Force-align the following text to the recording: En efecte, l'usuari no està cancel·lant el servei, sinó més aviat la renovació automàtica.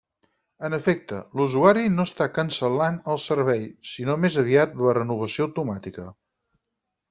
En 0.69 0.75
efecte, 0.77 1.19
l'usuari 1.41 1.83
no 1.97 2.05
està 2.09 2.27
cancel·lant 2.39 2.99
el 3.15 3.21
servei, 3.27 3.63
sinó 3.93 4.19
més 4.25 4.41
aviat 4.47 4.77
la 4.83 4.99
renovació 5.03 5.49
automàtica. 5.51 6.11